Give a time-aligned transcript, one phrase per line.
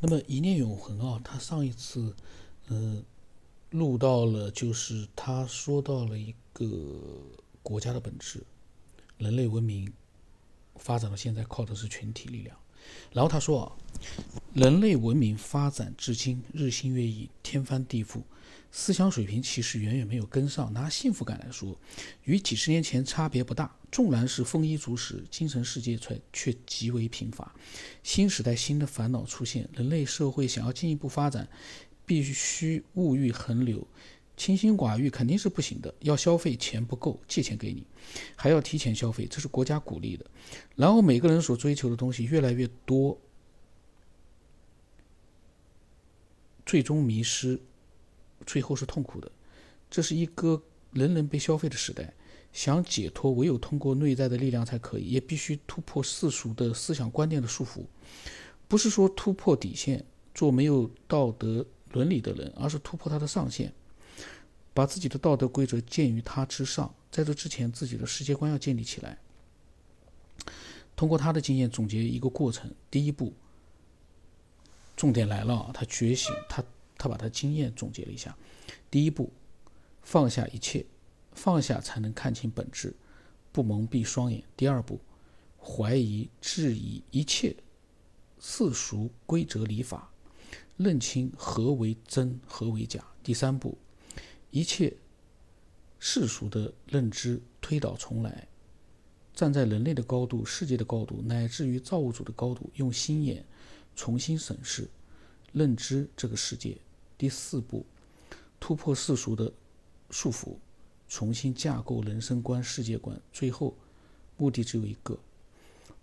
[0.00, 2.14] 那么一念永恒啊，他上一次，
[2.68, 3.02] 嗯，
[3.70, 6.68] 录到了，就是他说到了一个
[7.62, 8.42] 国家的本质，
[9.18, 9.90] 人类文明
[10.76, 12.56] 发展到现在靠的是群体力量。
[13.12, 13.72] 然后他说啊，
[14.52, 18.20] 人类文明发展至今日新月异，天翻地覆。
[18.76, 20.72] 思想水平其实远远没有跟上。
[20.72, 21.78] 拿幸福感来说，
[22.24, 23.72] 与几十年前差别不大。
[23.92, 27.54] 纵然是丰衣足食，精神世界却却极为贫乏。
[28.02, 31.48] 新时代新的烦恼出现，人类社会想要进一步发展，
[32.04, 33.86] 必须物欲横流，
[34.36, 35.94] 清心寡欲肯定是不行的。
[36.00, 37.86] 要消费，钱不够，借钱给你，
[38.34, 40.26] 还要提前消费，这是国家鼓励的。
[40.74, 43.16] 然后每个人所追求的东西越来越多，
[46.66, 47.60] 最终迷失。
[48.46, 49.30] 最后是痛苦的，
[49.90, 50.62] 这是一个
[50.92, 52.12] 人人被消费的时代。
[52.52, 57.84] 想解脱，唯有通过内在的力量才可以，也必须突破世俗的思想观念的束缚。
[58.68, 63.72] 不是说突破底线，做没有道德伦理的人，而是突破他的上限，
[64.72, 66.94] 把自己的道德规则建于他之上。
[67.10, 69.18] 在这之前，自己的世界观要建立起来。
[70.94, 73.32] 通过他的经验总结一个过程：第一步，
[74.96, 76.64] 重点来了，他觉醒，他。
[76.96, 78.36] 他把他经验总结了一下：
[78.90, 79.32] 第一步，
[80.02, 80.84] 放下一切，
[81.32, 82.94] 放下才能看清本质，
[83.52, 85.00] 不蒙蔽双眼；第二步，
[85.58, 87.56] 怀疑、质疑一切
[88.38, 90.10] 世俗规则礼法，
[90.76, 93.76] 认清何为真，何为假；第三步，
[94.50, 94.94] 一切
[95.98, 98.46] 世俗的认知推倒重来，
[99.34, 103.44] 站在人类的高度、世界的高度，乃至于造物主的高度，用心眼
[103.96, 104.88] 重新审视、
[105.54, 106.76] 认知这个世界。
[107.16, 107.86] 第四步，
[108.60, 109.50] 突破世俗的
[110.10, 110.56] 束缚，
[111.08, 113.18] 重新架构人生观、世界观。
[113.32, 113.74] 最后，
[114.36, 115.18] 目的只有一个：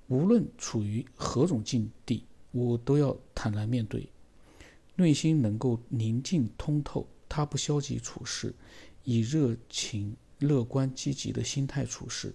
[0.08, 4.09] 无论处于何种境地，我都要坦然面对，
[4.95, 7.05] 内心能够宁静通透。
[7.27, 8.53] 他不消极处事，
[9.03, 12.33] 以热情、乐观、积极的心态处事，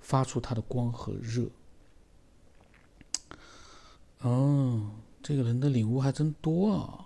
[0.00, 1.50] 发出他的光和热。
[4.20, 4.90] 哦，
[5.26, 7.04] 这个人的领悟还真多啊！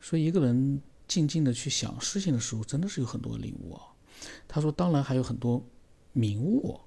[0.00, 3.82] 所以，一个人静静的去想事情的时候，真的是有很多领悟啊。
[4.46, 5.60] 他说：“当然还有很多
[6.12, 6.78] 明悟，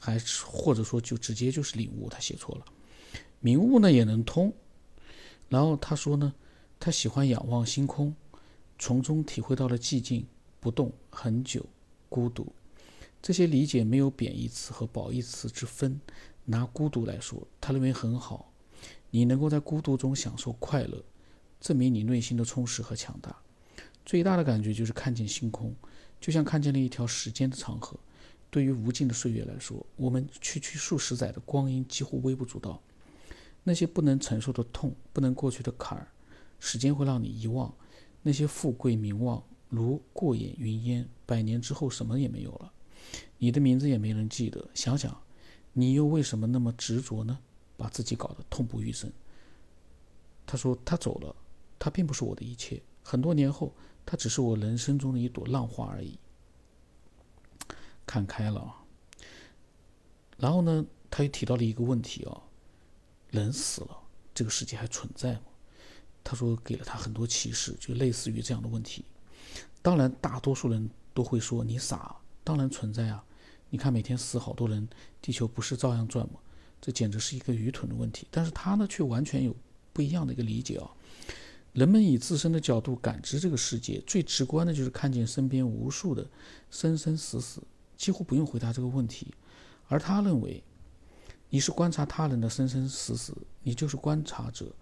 [0.00, 2.64] 还是或者说就直接就是领悟。”他写错了，
[3.38, 4.52] 明悟呢也能通。
[5.48, 6.34] 然后他说呢，
[6.80, 8.16] 他喜欢仰望星空，
[8.80, 10.26] 从中体会到了寂静、
[10.58, 11.64] 不动、很久、
[12.08, 12.52] 孤独。
[13.22, 16.00] 这些理解没有贬义词和褒义词之分。
[16.44, 18.52] 拿孤独来说，他认为很好，
[19.10, 21.02] 你能够在孤独中享受快乐。
[21.60, 23.34] 证明你内心的充实和强大，
[24.04, 25.74] 最大的感觉就是看见星空，
[26.20, 27.98] 就像看见了一条时间的长河。
[28.50, 32.82] 对于无尽的岁月来说，我们区区数十载的光阴几乎微不足道。
[33.62, 36.06] 那些不能承受的痛，不能过去的坎儿，
[36.60, 37.74] 时间会让你遗忘。
[38.20, 42.70] 那些富贵名望如过眼云烟，百年之后什么也没有了，
[43.38, 44.68] 你的名字也没人记得。
[44.74, 45.18] 想想，
[45.74, 47.38] 你又为什么那么执着呢？
[47.76, 49.12] 把自己搞得痛不欲生。
[50.46, 51.36] 他说他走了。
[51.76, 53.74] 他并不是我的一切，很多年后，
[54.06, 56.18] 他只是我人生中的一朵浪花而已。
[58.06, 58.82] 看开了啊。
[60.38, 62.40] 然后呢，他又提到了一个问题啊，
[63.30, 63.98] 人死了，
[64.32, 65.42] 这个世界还存在吗？
[66.22, 69.04] 他说给了他很多启示，就类似于这样的问题。
[69.82, 73.22] 当然，大多数人都会说你傻，当然存在啊！
[73.74, 74.88] 你看每天死好多人，
[75.20, 76.34] 地球不是照样转吗？
[76.80, 78.24] 这简直是一个愚蠢的问题。
[78.30, 79.52] 但是他呢，却完全有
[79.92, 80.88] 不一样的一个理解啊。
[81.72, 86.24] 人们以自身的角度感知这个世界，最直观的就是看见身边无数的
[86.70, 87.60] 生生死死，
[87.96, 89.34] 几乎不用回答这个问题。
[89.88, 90.62] 而他认为，
[91.50, 94.72] 你是观察他人的生生死死，你就是观察者。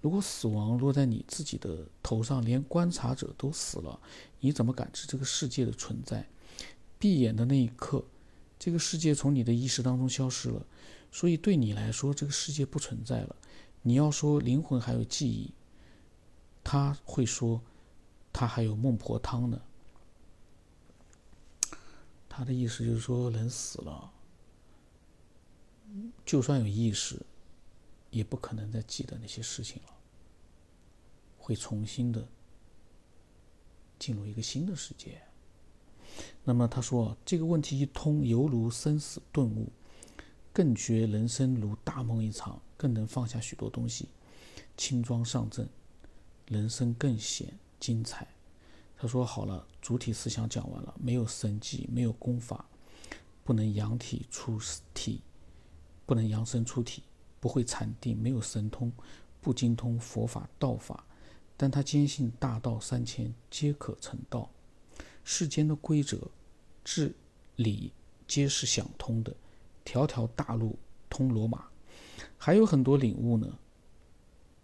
[0.00, 4.00] 如果死亡落在你自己的头上，连观察者都死了，
[4.40, 6.28] 你怎么感知这个世界的存在？
[6.98, 8.04] 闭眼的那一刻，
[8.60, 10.66] 这个世界从你的意识当中消失了，
[11.10, 13.34] 所以对你来说，这个世界不存在了。
[13.80, 15.54] 你要说灵魂还有记忆。
[16.62, 17.62] 他会说，
[18.30, 19.62] 他还有孟婆汤呢。
[22.28, 24.12] 他的意思就是说，人死了，
[26.26, 27.18] 就算有意识，
[28.10, 29.88] 也不可能再记得那些事情了，
[31.38, 32.28] 会重新的
[33.98, 35.22] 进入一个新的世界。
[36.44, 39.68] 那么他说，这个问题一通，犹如生死顿悟，
[40.52, 44.08] 更觉人生如大梦一场，更能放下许多东西，
[44.76, 45.68] 轻装上阵。
[46.48, 48.26] 人生更显精彩。
[48.96, 52.64] 他说：“好了，主体思想讲完了，没有神迹，没有功法，
[53.44, 54.58] 不能扬体出
[54.92, 55.22] 体，
[56.04, 57.04] 不能扬身出体，
[57.38, 58.92] 不会禅定，没有神通，
[59.40, 61.04] 不精通佛法道法，
[61.56, 64.50] 但他坚信大道三千皆可成道，
[65.24, 66.18] 世间的规则、
[66.84, 67.14] 治
[67.56, 67.92] 理
[68.26, 69.34] 皆是想通的，
[69.84, 70.78] 条条大路
[71.08, 71.64] 通罗马。
[72.36, 73.58] 还有很多领悟呢，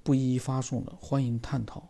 [0.03, 1.89] 不一一发送了，欢迎探讨。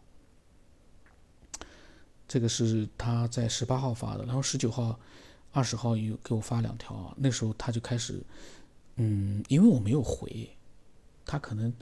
[2.28, 4.98] 这个是他在十八号发的，然后十九号、
[5.52, 7.14] 二十号又给我发两条啊。
[7.16, 8.20] 那时候他就开始，
[8.96, 10.50] 嗯，因为我没有回，
[11.24, 11.72] 他可能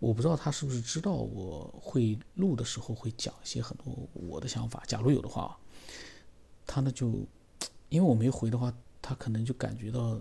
[0.00, 4.82] 我不知道他是不是知道我会录的时候会讲一些很多我的想法。
[4.86, 5.56] 假如有的话，
[6.66, 7.08] 他呢就
[7.88, 10.20] 因为我没回的话，他可能就感觉到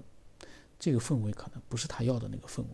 [0.78, 2.68] 这个氛围可能不是他要的那个氛围。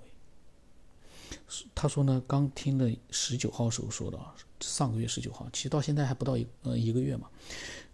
[1.74, 4.20] 他说呢，刚听了十九号时候说的，
[4.60, 7.30] 上个月十九号，其实到现在还不到一呃一个月嘛。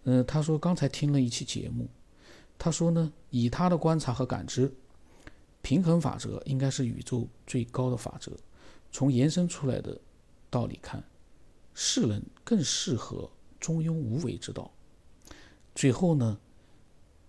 [0.04, 1.88] 嗯，他说刚才听了一期节目，
[2.58, 4.72] 他说呢，以他的观察和感知，
[5.62, 8.32] 平衡法则应该是宇宙最高的法则。
[8.90, 10.00] 从延伸出来的
[10.50, 11.04] 道理看，
[11.74, 13.30] 世人更适合
[13.60, 14.70] 中庸无为之道。
[15.78, 16.36] 最后呢，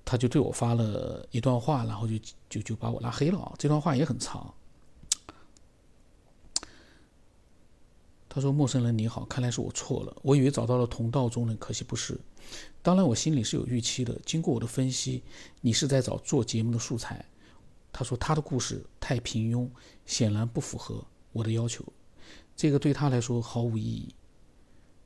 [0.03, 2.17] 他就对我发了一段话，然后就
[2.49, 3.53] 就就把我拉黑了啊。
[3.59, 4.51] 这段话也很长。
[8.27, 10.17] 他说：“陌生人你好，看来是我错了。
[10.23, 12.19] 我以为找到了同道中人，可惜不是。
[12.81, 14.19] 当然，我心里是有预期的。
[14.25, 15.21] 经过我的分析，
[15.61, 17.23] 你是在找做节目的素材。”
[17.93, 19.69] 他说：“他的故事太平庸，
[20.07, 21.85] 显然不符合我的要求。
[22.55, 24.11] 这个对他来说毫无意义。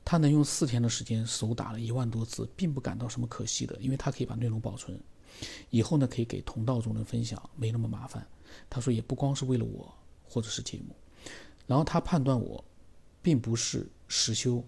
[0.04, 5.00] 他能用四天的时间手打了一万多字，并不感到什么可惜的，因为他可以把内容保存，
[5.70, 8.26] 以后呢可以给同道中人分享，没那么麻烦。”
[8.68, 9.92] 他说：“也不光是为了我，
[10.22, 10.94] 或者是节目。”
[11.66, 12.64] 然后他判断我。
[13.24, 14.62] 并不是实修，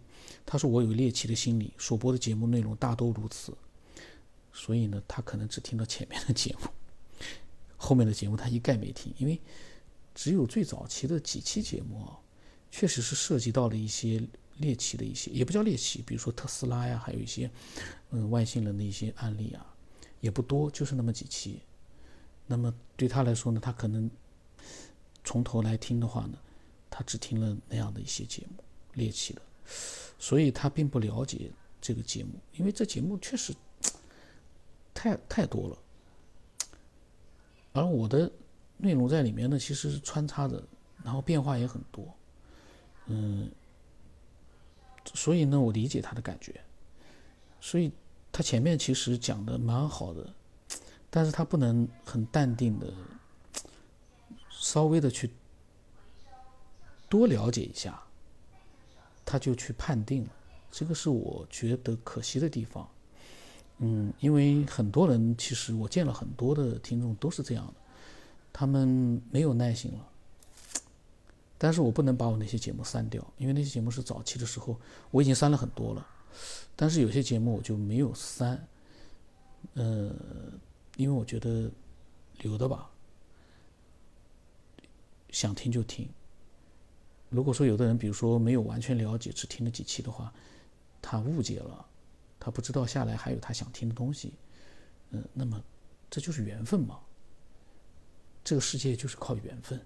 [0.47, 3.55] 他说我有猎奇的心理，所播的节目内容大都如此，
[4.51, 6.71] 所以呢，他可能只听到前面的节目，
[7.77, 9.39] 后面的节目他一概没听，因为
[10.15, 12.19] 只有最早期的几期节目啊，
[12.71, 14.27] 确实是涉及到了一些
[14.59, 17.51] 猎奇的一些，也不叫猎奇，比如说特斯拉呀，还有一些
[18.11, 19.75] 嗯外星人的一些案例啊，
[20.21, 21.61] 也不多，就是那么几期。
[22.47, 24.11] 那么对他来说呢，他可能
[25.25, 26.39] 从头来听的话呢。
[26.89, 28.65] 他只听了那样的一些节目，
[28.95, 29.43] 猎奇的，
[30.19, 33.55] 所以他并不了解这个节目，因为这节目确实
[34.95, 35.79] 太太多了，
[37.75, 38.33] 而我的
[38.79, 40.63] 内容在里面呢，其实是穿插着，
[41.05, 42.07] 然后变化也很多，
[43.09, 43.51] 嗯，
[45.15, 46.61] 所以呢，我理解他的感觉，
[47.61, 47.91] 所以
[48.31, 50.33] 他前面其实讲的蛮好的，
[51.11, 52.93] 但是他不能很淡定的，
[54.51, 55.31] 稍微的去。
[57.09, 58.03] 多了解一下，
[59.25, 60.27] 他就去判定，
[60.73, 62.87] 这个是我觉得可惜的地方。
[63.79, 67.75] 嗯，因为很多人其实我见了很多的听众都是这样的，
[68.53, 70.09] 他们没有耐心了。
[71.59, 74.79] 但是我不能把我那些节目删掉，因为那些节目是早期的时候
[75.11, 76.07] 我已经删了很多了，
[76.75, 78.69] 但是有些节目我就没有删，
[79.75, 80.15] 呃，
[80.97, 81.71] 因为我觉得
[82.41, 82.91] 留的吧，
[85.31, 86.09] 想听就听。
[87.31, 90.33] 如果说有的人，比如说没有完全了解，只听了几期的话，
[91.01, 91.85] 他误解了，
[92.39, 94.35] 他不知道下来还有他想听的东西，
[95.11, 95.61] 嗯，那么
[96.11, 97.01] 这就是缘分嘛。
[98.45, 99.81] 这个世界就是靠缘分。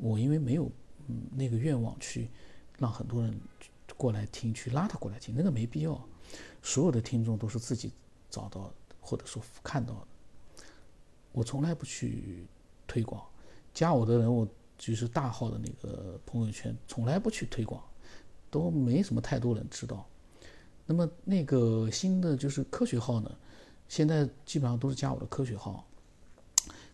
[0.00, 0.70] 我因为没有
[1.34, 2.28] 那个愿望去
[2.78, 3.38] 让很多人
[3.96, 6.00] 过来听，去拉他过来听，那个没必要。
[6.62, 7.92] 所有的听众都是自己
[8.30, 10.06] 找到或者说看到的。
[11.32, 12.46] 我从来不去
[12.86, 13.24] 推广，
[13.72, 14.46] 加我的人我。
[14.78, 17.82] 就是大号的那个朋友圈，从来不去推广，
[18.50, 20.06] 都没什么太多人知道。
[20.84, 23.34] 那么那个新的就是科学号呢，
[23.88, 25.82] 现在基本上都是加我的科学号。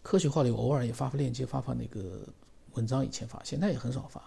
[0.00, 2.24] 科学号里偶尔也发发链接，发发那个
[2.72, 4.22] 文章，以前发，现在也很少发。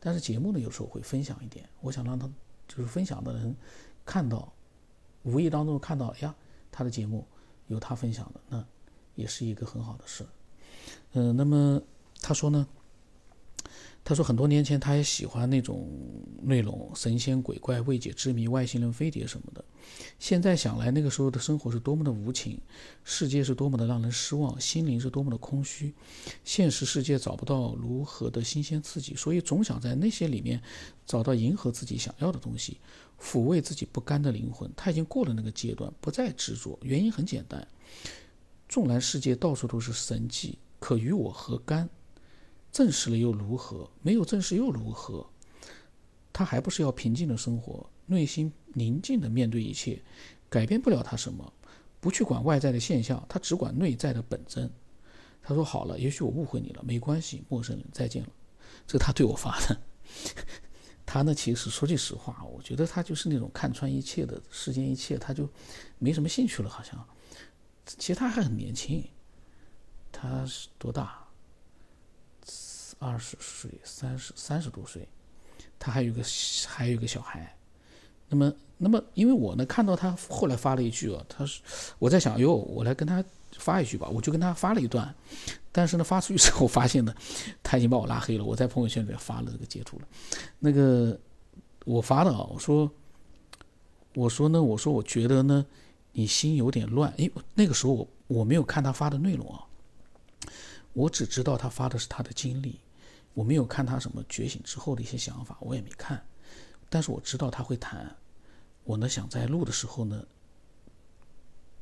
[0.00, 1.68] 但是节目呢，有时候会分享一点。
[1.80, 2.28] 我想让他
[2.68, 3.54] 就是分享的人
[4.04, 4.52] 看到，
[5.22, 6.34] 无意当中看到，哎呀，
[6.70, 7.26] 他的节目
[7.68, 8.64] 有他分享的，那
[9.14, 10.26] 也是一个很好的事。
[11.12, 11.80] 嗯，那么
[12.20, 12.66] 他说呢？
[14.06, 15.88] 他说，很多年前他也喜欢那种
[16.42, 19.64] 内容，神仙鬼怪、未解之谜、外星人、飞碟什么的。
[20.18, 22.60] 现在想来，那个时候的生活是多么的无情，
[23.02, 25.94] 世界是多么的让人失望，心灵是多么的空虚，
[26.44, 30.60] 现实世界找不到如何的新鲜刺激，所以总想在那些里面
[31.06, 32.76] 找到迎合自己想要的东西，
[33.18, 34.70] 抚慰自己不甘的灵魂。
[34.76, 36.78] 他已经过了那个阶段，不再执着。
[36.82, 37.66] 原因很简单，
[38.68, 41.88] 纵然世界到处都是神迹，可与我何干？
[42.74, 43.88] 证实了又如何？
[44.02, 45.24] 没有证实又如何？
[46.32, 50.02] 他还不是要平静的生活，内心宁静的面对一切，
[50.50, 51.52] 改变不了他什么，
[52.00, 54.68] 不去管外在的现象，他只管内在的本真。
[55.40, 58.28] 他说好了，也许我误会你了，没关系，陌生人再见了。
[58.88, 59.80] 这是他对我发的。
[61.06, 65.48] 他呢，其实说句实话，我觉得他就是那种看穿一切的世间一切，他就
[66.00, 67.06] 没什么兴趣了，好像。
[67.86, 69.04] 其实他还很年轻，
[70.10, 71.23] 他是多大？
[72.98, 75.06] 二十岁，三十三十多岁，
[75.78, 76.22] 他还有个
[76.66, 77.56] 还有个小孩。
[78.28, 81.60] 那么，那么，因为我呢看到他后来发了一句啊，他是
[81.98, 83.22] 我在想，哟，我来跟他
[83.58, 85.14] 发一句吧，我就跟他发了一段。
[85.70, 87.14] 但是呢，发出去之后发现呢，
[87.62, 88.44] 他已经把我拉黑了。
[88.44, 90.08] 我在朋友圈里面发了这个截图了。
[90.58, 91.18] 那个
[91.84, 92.90] 我发的啊，我说，
[94.14, 95.64] 我说呢，我说我觉得呢，
[96.12, 97.12] 你心有点乱。
[97.16, 99.62] 因为那个时候我我没有看他发的内容啊，
[100.94, 102.80] 我只知道他发的是他的经历，
[103.34, 106.24] 我没有看他什么觉醒之后的一些想法，我也没看。
[106.88, 108.16] 但是我知道他会谈，
[108.84, 110.24] 我呢想在录的时候呢，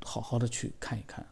[0.01, 1.27] 好好的去看一看。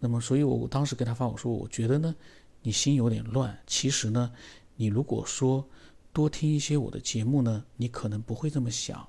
[0.00, 2.14] 那么，所以我当时跟他发我说，我觉得呢，
[2.62, 3.56] 你心有点乱。
[3.66, 4.32] 其实呢，
[4.76, 5.66] 你如果说
[6.12, 9.08] 多听一些我的节目呢，你可能不会这么想，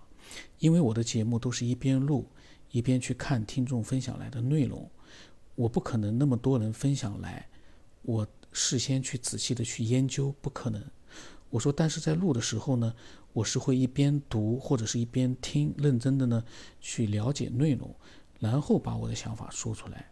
[0.60, 2.26] 因为我的节目都是一边录
[2.72, 4.90] 一边去看听众分享来的内容，
[5.56, 7.48] 我不可能那么多人分享来，
[8.04, 8.26] 我
[8.58, 10.82] 事先去仔细的去研究，不可能。
[11.50, 12.96] 我说，但是在录的时候呢，
[13.34, 16.42] 我是会一边读或者是一边听，认真的呢
[16.80, 17.94] 去了解内容，
[18.40, 20.10] 然后把我的想法说出来。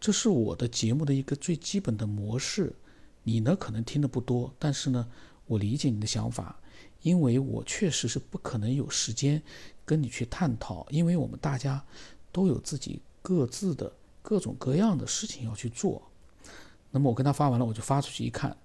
[0.00, 2.74] 这是我的节目的一个最基本的模式，
[3.22, 5.08] 你呢可能听的不多，但是呢，
[5.46, 6.60] 我理解你的想法，
[7.02, 9.40] 因为我确实是不可能有时间
[9.84, 11.84] 跟你去探讨，因为我们大家
[12.32, 16.02] 都有自己各自的各种各样的事情要去做。
[16.96, 18.56] 那么我跟他发完了，我就发出去一看，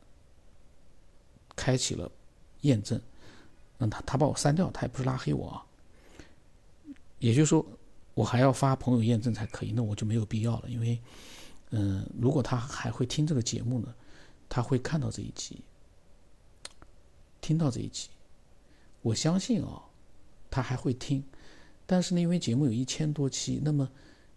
[1.54, 2.10] 开启了
[2.62, 3.02] 验证，
[3.78, 5.66] 那他他把我删掉，他也不是拉黑我啊，
[7.20, 7.66] 也就是说。
[8.14, 10.70] 我还要发朋友验证才可以，那我就没有必要了。
[10.70, 11.00] 因为，
[11.70, 13.96] 嗯，如果他还会听这个节目呢，
[14.50, 15.64] 他会看到这一集，
[17.40, 18.10] 听到这一集，
[19.02, 19.82] 我相信啊，
[20.52, 21.24] 他还会听。
[21.86, 23.90] 但是呢，因为节目有一千多期，那么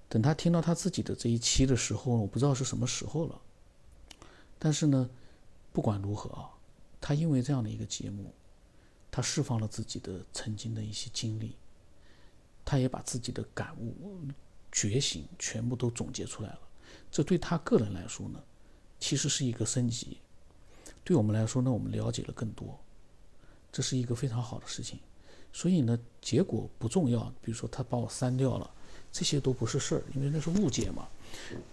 [0.08, 3.40] 等他听到他自己的这一期的时候，我不知道是什么时候了。
[4.58, 5.08] 但是呢，
[5.72, 6.50] 不管如何啊，
[7.00, 8.32] 他因为这样的一个节目，
[9.10, 11.56] 他释放了自己的曾经的一些经历。
[12.66, 13.94] 他也把自己的感悟、
[14.72, 16.60] 觉醒全部都总结出来了。
[17.10, 18.42] 这对他个人来说呢，
[18.98, 20.16] 其实是一个升级；
[21.04, 22.80] 对我们来说呢，我们了解了更多，
[23.70, 24.98] 这是一个非常好的事情。
[25.52, 27.30] 所以呢，结果不重要。
[27.42, 28.70] 比如说他把我删掉了，
[29.12, 31.06] 这些都不是事儿，因为那是误解嘛，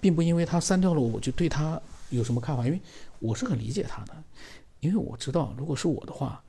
[0.02, 2.66] 并不因为他删掉了我我就对他有什么看法。
[2.66, 2.80] 因为
[3.20, 4.24] 我是很理解他的，
[4.80, 6.44] 因为我知道，如果是我的话，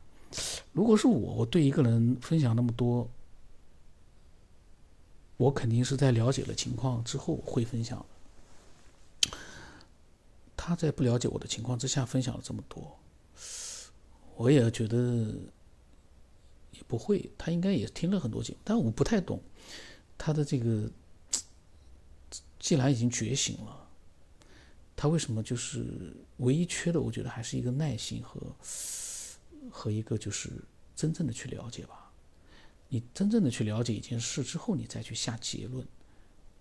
[0.73, 3.09] 如果是我，我对一个人分享那么多。
[5.39, 8.05] 我肯定是在了解了情况之后会分享。
[10.57, 12.97] 他在不了解我的情况之下分享了这么多，
[14.37, 15.35] 我也觉得
[16.71, 17.29] 也不会。
[17.37, 19.43] 他应该也听了很多节目，但我不太懂
[20.17, 20.89] 他的这个。
[22.61, 23.82] 既然已经觉醒了，
[24.97, 27.01] 他为什么就是唯一缺的？
[27.01, 28.41] 我觉得还是一个耐心和
[29.71, 30.51] 和一个就是
[30.95, 32.11] 真正的去了解吧。
[32.89, 35.87] 你真正的去了解一件事之后，你再去下结论，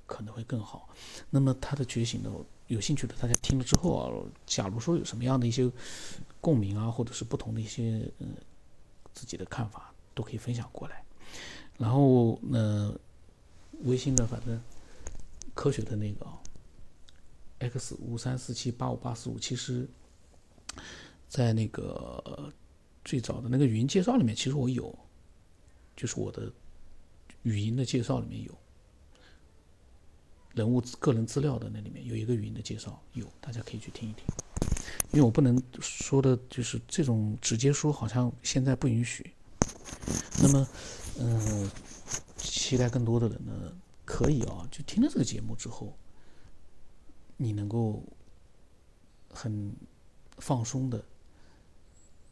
[0.06, 0.90] 可能会更好。
[1.30, 2.32] 那么他的觉醒呢？
[2.68, 4.08] 有兴趣的大家听了之后啊，
[4.46, 5.70] 假如说有什么样的一些
[6.40, 8.30] 共鸣啊，或者是不同的一些嗯
[9.14, 11.04] 自己的看法，都可以分享过来。
[11.78, 12.98] 然后呢，
[13.84, 14.58] 微信的反正
[15.54, 16.26] 科学的那个
[17.62, 19.88] x 五三四七八五八四五，其实，
[21.30, 22.52] 在那个
[23.06, 24.94] 最早的那个语音介绍里面，其实我有。
[25.94, 26.52] 就是我的
[27.44, 28.58] 语音的介绍里面有
[30.56, 34.24] 人物个人资料的那里面有一个语音的介绍，有大家可以去听一听。
[35.12, 39.34] 因为我不能说的，就是这种直接说，好像现在不允许。
[40.42, 40.68] 那么，
[41.20, 41.70] 嗯，
[42.38, 43.52] 期待更多的人呢，
[44.04, 45.96] 可以啊，就听了这个节目之后，
[47.42, 48.04] 你能够
[49.32, 49.74] 很
[50.38, 51.04] 放松的、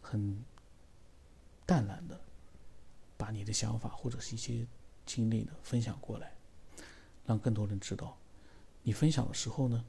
[0.01, 0.37] 很
[1.65, 2.19] 淡然的。
[3.17, 4.65] 把你的想法或者是一些
[5.05, 6.31] 经历呢分享过来，
[7.25, 8.17] 让更多人知道。
[8.81, 9.83] 你分享的时候呢，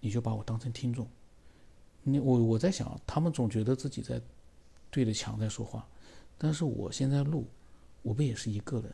[0.00, 1.08] 你就把我当成听众。
[2.02, 4.20] 你我我在想，他们总觉得自己在
[4.90, 5.88] 对着墙在说话，
[6.36, 7.46] 但是我现在录，
[8.02, 8.92] 我不也是一个人？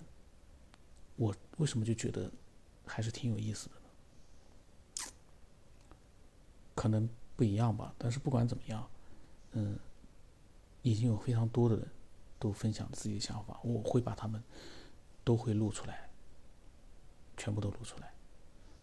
[1.17, 2.31] 我为什么就觉得
[2.87, 3.75] 还是挺有意思的
[6.79, 8.89] 可能不一样吧，但是不管怎么样，
[9.51, 9.77] 嗯，
[10.83, 11.85] 已经有非常多的人
[12.39, 14.41] 都分享自己的想法，我会把他们
[15.25, 16.09] 都会录出来，
[17.37, 18.15] 全部都录出来，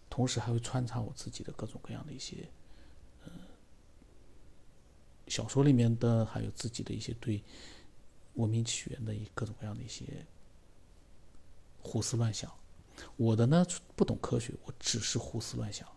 [0.10, 2.50] 同时还会穿插我自己的各种各样的一些
[3.24, 3.32] 嗯
[5.28, 7.42] 小说里面的，还有自己的一些对
[8.34, 10.26] 文明起源的各种各样的一些
[11.82, 12.52] 胡思乱想。
[13.16, 15.88] 我的呢，不懂科学，我只是胡思乱想。